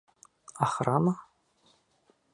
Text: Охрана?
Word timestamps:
Охрана? 0.63 1.13